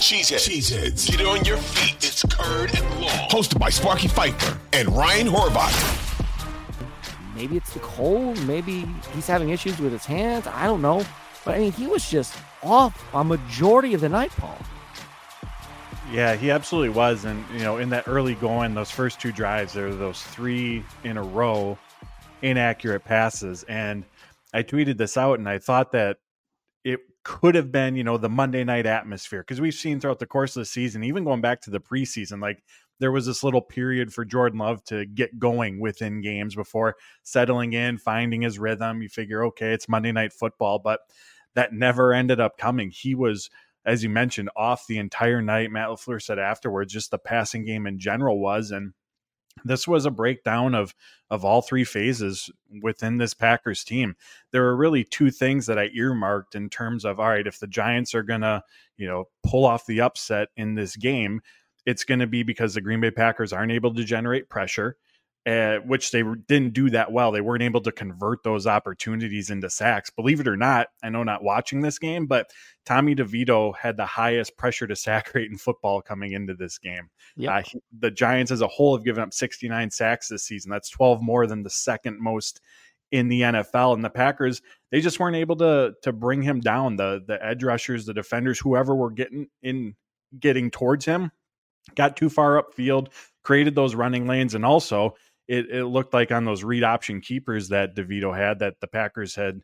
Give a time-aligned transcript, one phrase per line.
[0.00, 0.48] Cheeseheads.
[0.48, 1.10] Cheeseheads.
[1.10, 1.96] Get on your feet.
[1.96, 3.28] It's Curd and Long.
[3.30, 6.24] Hosted by Sparky Fifer and Ryan Horvath.
[7.34, 8.40] Maybe it's the cold.
[8.46, 10.46] Maybe he's having issues with his hands.
[10.46, 11.04] I don't know.
[11.44, 14.58] But I mean, he was just off a majority of the night, Paul.
[16.12, 17.24] Yeah, he absolutely was.
[17.24, 20.84] And, you know, in that early going, those first two drives, there were those three
[21.04, 21.78] in a row
[22.42, 23.64] inaccurate passes.
[23.64, 24.04] And
[24.54, 26.18] I tweeted this out and I thought that
[26.84, 30.26] it could have been, you know, the Monday night atmosphere because we've seen throughout the
[30.26, 32.62] course of the season, even going back to the preseason, like
[33.00, 37.72] there was this little period for Jordan Love to get going within games before settling
[37.72, 39.02] in, finding his rhythm.
[39.02, 41.00] You figure, okay, it's Monday night football, but
[41.54, 42.92] that never ended up coming.
[42.92, 43.50] He was,
[43.84, 45.72] as you mentioned, off the entire night.
[45.72, 48.70] Matt LaFleur said afterwards, just the passing game in general was.
[48.70, 48.92] And
[49.64, 50.94] this was a breakdown of
[51.30, 52.50] of all three phases
[52.82, 54.14] within this Packers team.
[54.52, 57.66] There were really two things that I earmarked in terms of all right, if the
[57.66, 58.62] Giants are gonna,
[58.96, 61.40] you know, pull off the upset in this game,
[61.84, 64.96] it's to be because the Green Bay Packers aren't able to generate pressure
[65.46, 67.30] uh, which they didn't do that well.
[67.30, 70.10] They weren't able to convert those opportunities into sacks.
[70.10, 72.50] Believe it or not, I know not watching this game, but
[72.84, 77.10] Tommy DeVito had the highest pressure to sack rate in football coming into this game.
[77.36, 77.52] Yep.
[77.52, 80.70] Uh, he, the Giants as a whole have given up 69 sacks this season.
[80.70, 82.60] That's 12 more than the second most
[83.12, 83.94] in the NFL.
[83.94, 86.96] And the Packers, they just weren't able to to bring him down.
[86.96, 89.94] The the edge rushers, the defenders, whoever were getting in
[90.38, 91.30] getting towards him,
[91.94, 93.08] got too far upfield,
[93.44, 95.14] created those running lanes, and also
[95.48, 99.34] it, it looked like on those read option keepers that DeVito had that the Packers
[99.34, 99.62] had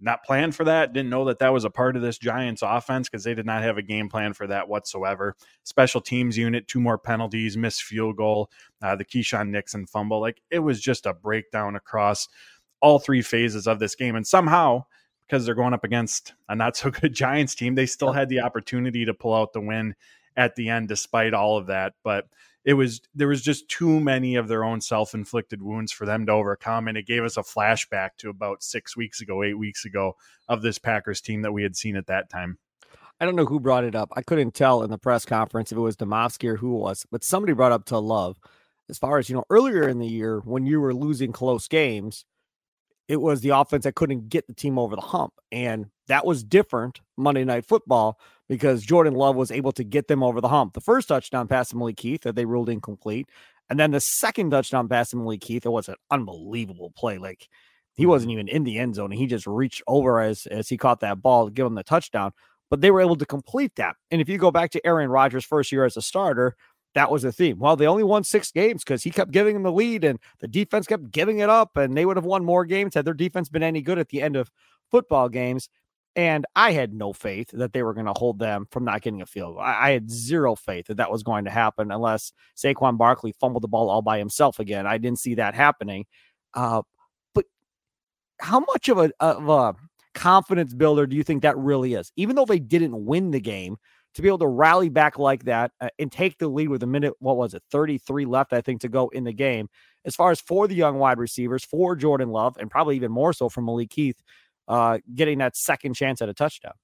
[0.00, 3.08] not planned for that, didn't know that that was a part of this Giants offense
[3.08, 5.34] because they did not have a game plan for that whatsoever.
[5.62, 8.50] Special teams unit, two more penalties, missed field goal,
[8.82, 10.20] uh, the Keisean Nixon fumble.
[10.20, 12.28] Like it was just a breakdown across
[12.80, 14.14] all three phases of this game.
[14.16, 14.84] And somehow,
[15.26, 18.40] because they're going up against a not so good Giants team, they still had the
[18.40, 19.94] opportunity to pull out the win
[20.36, 21.94] at the end despite all of that.
[22.02, 22.26] But
[22.64, 26.32] it was there was just too many of their own self-inflicted wounds for them to
[26.32, 30.16] overcome and it gave us a flashback to about 6 weeks ago 8 weeks ago
[30.48, 32.58] of this Packers team that we had seen at that time
[33.20, 34.10] I don't know who brought it up.
[34.16, 37.06] I couldn't tell in the press conference if it was Demovsky or who it was,
[37.12, 38.38] but somebody brought up to Love.
[38.90, 42.24] As far as you know, earlier in the year when you were losing close games,
[43.08, 45.34] it was the offense that couldn't get the team over the hump.
[45.52, 50.22] And that was different Monday Night Football because Jordan Love was able to get them
[50.22, 50.74] over the hump.
[50.74, 53.28] The first touchdown pass to Malik Heath that they ruled incomplete.
[53.70, 57.18] And then the second touchdown pass to Malik Heath, it was an unbelievable play.
[57.18, 57.48] Like
[57.94, 58.10] he mm-hmm.
[58.10, 59.12] wasn't even in the end zone.
[59.12, 61.84] And he just reached over as, as he caught that ball to give him the
[61.84, 62.32] touchdown.
[62.70, 63.96] But they were able to complete that.
[64.10, 66.56] And if you go back to Aaron Rodgers' first year as a starter,
[66.94, 67.58] that was the theme.
[67.58, 70.48] Well, they only won six games because he kept giving them the lead and the
[70.48, 73.48] defense kept giving it up, and they would have won more games had their defense
[73.48, 74.50] been any good at the end of
[74.90, 75.68] football games.
[76.16, 79.20] And I had no faith that they were going to hold them from not getting
[79.20, 79.64] a field goal.
[79.64, 83.64] I, I, had zero faith that that was going to happen unless Saquon Barkley fumbled
[83.64, 84.86] the ball all by himself again.
[84.86, 86.06] I didn't see that happening.
[86.54, 86.82] Uh,
[87.34, 87.46] but
[88.38, 89.74] how much of a, of a
[90.14, 92.12] confidence builder do you think that really is?
[92.14, 93.76] Even though they didn't win the game,
[94.14, 96.86] to be able to rally back like that uh, and take the lead with a
[96.86, 99.68] minute, what was it, 33 left, I think, to go in the game.
[100.04, 103.32] As far as for the young wide receivers, for Jordan Love, and probably even more
[103.32, 104.22] so for Malik Heath,
[104.68, 106.74] uh, getting that second chance at a touchdown.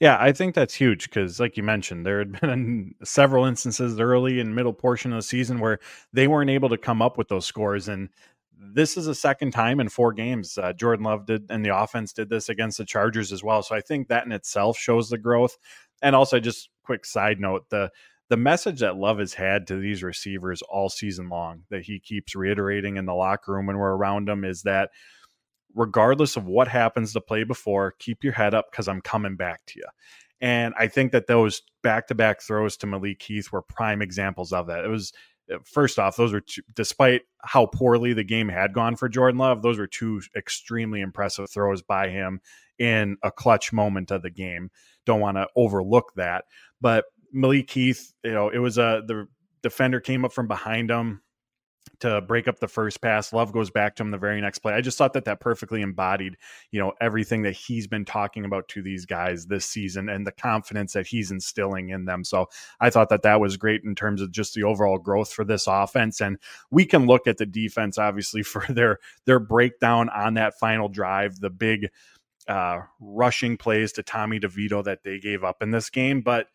[0.00, 4.40] Yeah, I think that's huge because, like you mentioned, there had been several instances early
[4.40, 5.78] and middle portion of the season where
[6.12, 7.88] they weren't able to come up with those scores.
[7.88, 8.08] And
[8.56, 10.56] this is a second time in four games.
[10.58, 13.62] Uh, Jordan Love did, and the offense did this against the Chargers as well.
[13.62, 15.56] So I think that in itself shows the growth.
[16.02, 17.90] And also, just quick side note the
[18.30, 22.34] the message that Love has had to these receivers all season long that he keeps
[22.34, 24.90] reiterating in the locker room when we're around him is that
[25.74, 29.60] regardless of what happens to play before, keep your head up because I'm coming back
[29.66, 29.84] to you.
[30.40, 34.52] And I think that those back to back throws to Malik Heath were prime examples
[34.52, 34.84] of that.
[34.84, 35.12] It was
[35.52, 39.38] Uh, first off, those were two, despite how poorly the game had gone for Jordan
[39.38, 42.40] Love, those were two extremely impressive throws by him
[42.78, 44.70] in a clutch moment of the game.
[45.06, 46.44] Don't want to overlook that.
[46.80, 49.26] But Malik Heath, you know, it was a the
[49.62, 51.22] defender came up from behind him,
[52.00, 53.32] to break up the first pass.
[53.32, 54.72] Love goes back to him the very next play.
[54.72, 56.36] I just thought that that perfectly embodied,
[56.70, 60.32] you know, everything that he's been talking about to these guys this season and the
[60.32, 62.24] confidence that he's instilling in them.
[62.24, 62.46] So
[62.80, 65.66] I thought that that was great in terms of just the overall growth for this
[65.66, 66.20] offense.
[66.20, 66.38] And
[66.70, 71.40] we can look at the defense obviously for their their breakdown on that final drive,
[71.40, 71.88] the big
[72.48, 76.48] uh, rushing plays to Tommy DeVito that they gave up in this game, but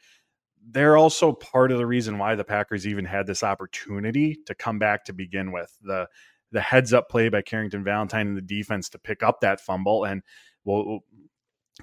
[0.72, 4.80] they're also part of the reason why the Packers even had this opportunity to come
[4.80, 5.78] back to begin with.
[5.82, 6.08] The
[6.52, 10.04] the heads up play by Carrington Valentine and the defense to pick up that fumble
[10.04, 10.24] and
[10.66, 11.02] we'll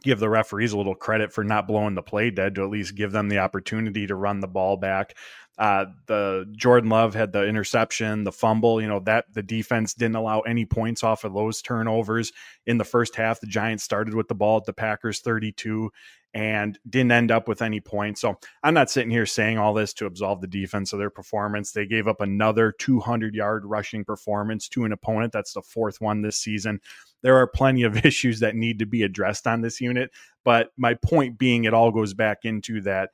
[0.02, 2.94] give the referees a little credit for not blowing the play dead to at least
[2.94, 5.14] give them the opportunity to run the ball back.
[5.58, 8.80] Uh, the Jordan Love had the interception, the fumble.
[8.80, 12.32] You know that the defense didn't allow any points off of those turnovers
[12.66, 13.40] in the first half.
[13.40, 15.90] The Giants started with the ball at the Packers 32
[16.34, 18.20] and didn't end up with any points.
[18.20, 21.72] So I'm not sitting here saying all this to absolve the defense of their performance.
[21.72, 25.32] They gave up another 200 yard rushing performance to an opponent.
[25.32, 26.80] That's the fourth one this season.
[27.26, 30.12] There are plenty of issues that need to be addressed on this unit.
[30.44, 33.10] But my point being, it all goes back into that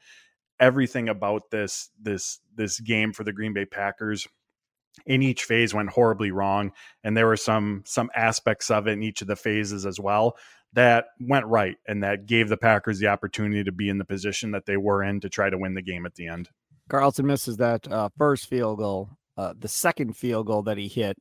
[0.61, 4.29] everything about this this this game for the Green Bay Packers
[5.07, 6.71] in each phase went horribly wrong
[7.03, 10.37] and there were some some aspects of it in each of the phases as well
[10.75, 14.51] that went right and that gave the Packers the opportunity to be in the position
[14.51, 16.51] that they were in to try to win the game at the end.
[16.91, 19.09] Carlson misses that uh, first field goal.
[19.39, 21.17] Uh, the second field goal that he hit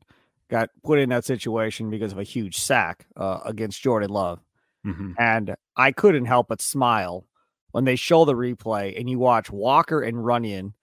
[0.51, 4.39] got put in that situation because of a huge sack uh, against Jordan Love.
[4.85, 5.13] Mm-hmm.
[5.17, 7.25] And I couldn't help but smile
[7.71, 10.73] when they show the replay and you watch Walker and Runyan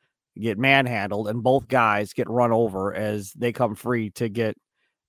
[0.40, 4.56] get manhandled and both guys get run over as they come free to get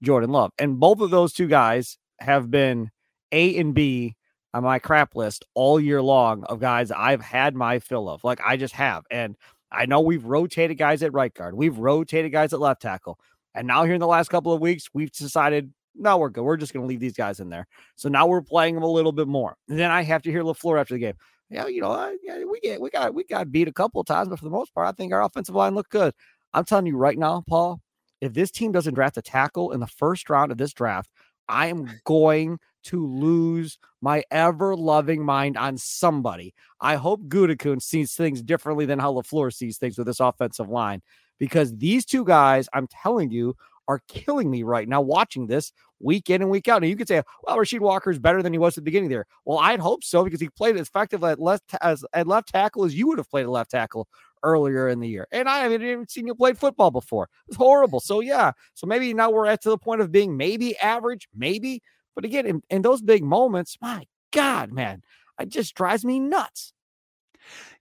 [0.04, 0.52] Jordan Love.
[0.60, 2.92] And both of those two guys have been
[3.32, 4.18] A and B
[4.54, 8.24] on my crap list all year long of guys I've had my fill of.
[8.26, 9.06] Like I just have.
[9.10, 9.38] And
[9.72, 13.20] I know we've rotated guys at right guard, we've rotated guys at left tackle.
[13.56, 16.44] And now here in the last couple of weeks, we've decided no, we're good.
[16.44, 17.68] We're just going to leave these guys in there.
[17.98, 19.58] So now we're playing them a little bit more.
[19.68, 21.16] And then I have to hear LaFleur after the game
[21.50, 24.08] yeah, you know, uh, yeah, we get we got we got beat a couple of
[24.08, 26.14] times, but for the most part, I think our offensive line looked good.
[26.54, 27.82] I'm telling you right now, Paul,
[28.22, 31.10] if this team doesn't draft a tackle in the first round of this draft,
[31.48, 36.54] I am going to lose my ever loving mind on somebody.
[36.80, 41.02] I hope Gutekunst sees things differently than how LaFleur sees things with this offensive line
[41.40, 43.56] because these two guys, I'm telling you,
[43.90, 46.84] are killing me right now watching this week in and week out.
[46.84, 49.10] And you could say, well, Rasheed Walker is better than he was at the beginning
[49.10, 49.26] there.
[49.46, 52.86] Well, I'd hope so because he played as effective at left as at left tackle
[52.86, 54.08] as you would have played at left tackle
[54.44, 55.28] earlier in the year.
[55.32, 57.30] And I haven't even seen you play football before.
[57.48, 58.00] It's horrible.
[58.00, 58.52] So yeah.
[58.76, 61.82] So maybe now we're at to the point of being maybe average, maybe.
[62.14, 65.02] But again, in, in those big moments, my God, man,
[65.42, 66.74] it just drives me nuts.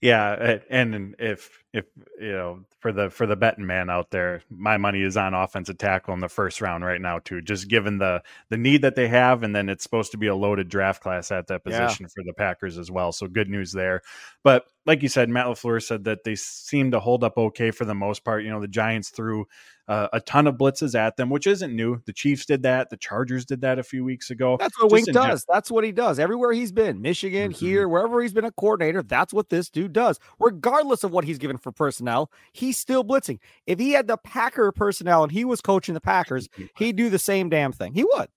[0.01, 1.85] Yeah, and if if
[2.19, 5.79] you know for the for the betting man out there, my money is on offensive
[5.79, 7.43] tackle in the first round right now too.
[7.43, 10.35] Just given the the need that they have, and then it's supposed to be a
[10.35, 12.09] loaded draft class at that position yeah.
[12.15, 13.13] for the Packers as well.
[13.13, 14.03] So good news there.
[14.43, 17.85] But like you said, Matt LaFleur said that they seem to hold up okay for
[17.85, 18.43] the most part.
[18.43, 19.47] You know, the Giants threw
[19.87, 22.01] uh, a ton of blitzes at them, which isn't new.
[22.07, 22.89] The Chiefs did that.
[22.89, 24.57] The Chargers did that a few weeks ago.
[24.59, 25.45] That's what Wink does.
[25.47, 26.19] that's what he does.
[26.19, 27.67] Everywhere he's been, Michigan, mm-hmm.
[27.67, 30.19] here, wherever he's been a coordinator, that's what this dude does.
[30.39, 33.39] Regardless of what he's given for personnel, he's still blitzing.
[33.67, 37.19] If he had the Packer personnel and he was coaching the Packers, he'd do the
[37.19, 37.95] same damn thing.
[37.95, 38.29] He would.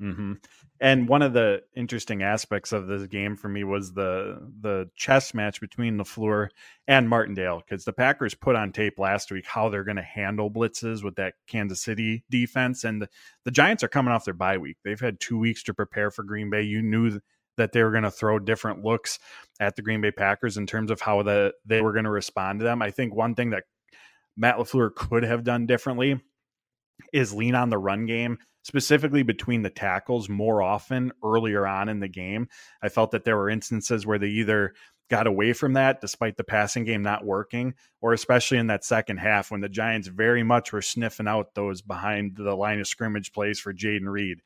[0.00, 0.32] Mm-hmm.
[0.78, 5.32] And one of the interesting aspects of this game for me was the the chess
[5.32, 6.48] match between LaFleur
[6.86, 10.50] and Martindale because the Packers put on tape last week how they're going to handle
[10.50, 13.08] blitzes with that Kansas City defense, and the,
[13.44, 14.76] the Giants are coming off their bye week.
[14.84, 16.62] They've had two weeks to prepare for Green Bay.
[16.62, 17.20] You knew
[17.56, 19.18] that they were going to throw different looks
[19.60, 22.60] at the Green Bay Packers in terms of how the they were going to respond
[22.60, 22.82] to them.
[22.82, 23.64] I think one thing that
[24.36, 26.20] Matt LaFleur could have done differently
[27.12, 32.00] is lean on the run game specifically between the tackles more often earlier on in
[32.00, 32.48] the game.
[32.82, 34.74] I felt that there were instances where they either
[35.08, 39.18] got away from that despite the passing game not working, or especially in that second
[39.18, 43.32] half when the Giants very much were sniffing out those behind the line of scrimmage
[43.32, 44.40] plays for Jayden Reed.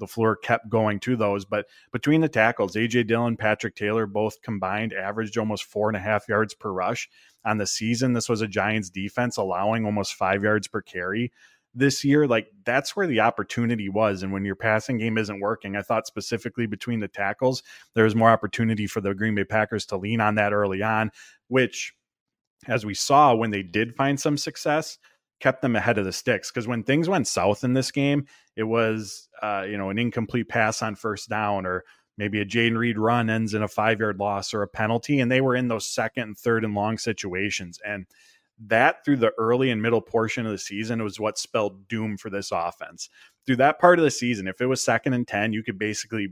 [0.00, 4.92] LaFleur kept going to those, but between the tackles, AJ Dillon, Patrick Taylor, both combined
[4.92, 7.08] averaged almost four and a half yards per rush
[7.44, 8.12] on the season.
[8.12, 11.32] This was a Giants defense allowing almost five yards per carry
[11.76, 14.22] this year, like that's where the opportunity was.
[14.22, 17.62] And when your passing game isn't working, I thought specifically between the tackles,
[17.94, 21.10] there was more opportunity for the Green Bay Packers to lean on that early on,
[21.48, 21.92] which,
[22.66, 24.98] as we saw when they did find some success,
[25.40, 26.50] kept them ahead of the sticks.
[26.50, 28.26] Because when things went south in this game,
[28.56, 31.84] it was, uh, you know, an incomplete pass on first down or
[32.18, 35.20] maybe a Jayden Reed run ends in a five yard loss or a penalty.
[35.20, 37.78] And they were in those second and third and long situations.
[37.86, 38.06] And
[38.66, 42.30] that through the early and middle portion of the season was what spelled doom for
[42.30, 43.10] this offense.
[43.44, 46.28] Through that part of the season, if it was second and 10, you could basically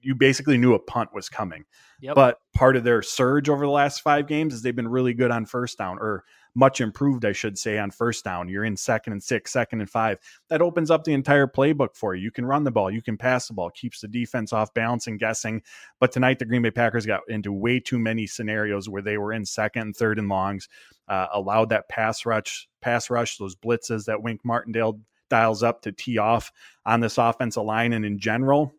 [0.00, 1.64] you basically knew a punt was coming.
[2.00, 2.16] Yep.
[2.16, 5.30] But part of their surge over the last 5 games is they've been really good
[5.30, 8.48] on first down or much improved, I should say, on first down.
[8.48, 10.18] You're in second and six, second and five.
[10.48, 12.22] That opens up the entire playbook for you.
[12.22, 15.06] You can run the ball, you can pass the ball, keeps the defense off balance
[15.06, 15.62] and guessing.
[16.00, 19.32] But tonight, the Green Bay Packers got into way too many scenarios where they were
[19.32, 20.68] in second and third and longs,
[21.08, 25.92] uh, allowed that pass rush, pass rush, those blitzes that Wink Martindale dials up to
[25.92, 26.52] tee off
[26.84, 28.74] on this offensive line and in general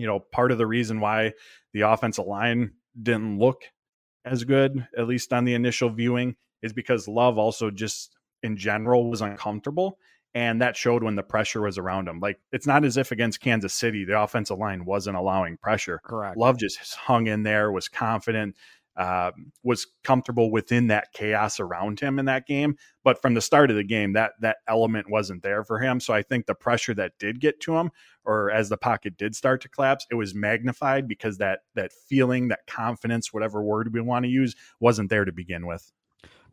[0.00, 1.34] you know, part of the reason why
[1.74, 3.64] the offensive line didn't look
[4.24, 9.10] as good, at least on the initial viewing, is because Love also just in general
[9.10, 9.98] was uncomfortable.
[10.32, 12.20] And that showed when the pressure was around him.
[12.20, 16.00] Like it's not as if against Kansas City, the offensive line wasn't allowing pressure.
[16.04, 16.36] Correct.
[16.36, 18.54] Love just hung in there, was confident,
[18.96, 19.32] uh,
[19.64, 22.76] was comfortable within that chaos around him in that game.
[23.02, 26.00] But from the start of the game, that that element wasn't there for him.
[26.00, 27.90] So I think the pressure that did get to him,
[28.24, 32.48] or as the pocket did start to collapse, it was magnified because that that feeling,
[32.48, 35.90] that confidence, whatever word we want to use, wasn't there to begin with.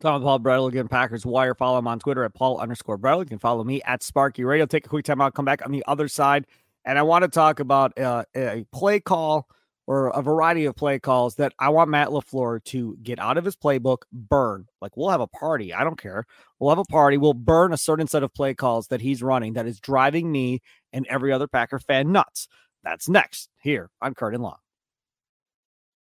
[0.00, 1.54] Tom Paul Bretl again, Packers Wire.
[1.54, 3.20] Follow him on Twitter at Paul underscore Bretl.
[3.20, 4.66] You can follow me at Sparky Radio.
[4.66, 6.46] Take a quick time out, come back on the other side.
[6.84, 9.48] And I want to talk about uh, a play call
[9.86, 13.44] or a variety of play calls that I want Matt LaFleur to get out of
[13.44, 14.66] his playbook, burn.
[14.82, 15.72] Like we'll have a party.
[15.72, 16.26] I don't care.
[16.58, 17.16] We'll have a party.
[17.16, 20.60] We'll burn a certain set of play calls that he's running that is driving me
[20.92, 22.48] and every other Packer fan nuts.
[22.84, 24.58] That's next here on and Long.